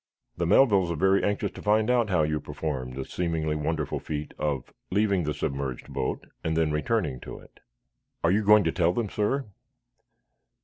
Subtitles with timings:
[0.35, 4.33] "The Melvilles are very anxious to find out how you performed the seemingly wonderful feat
[4.39, 7.59] of leaving the submerged boat and then returning to it."
[8.23, 9.45] "Are you going to tell them, sir."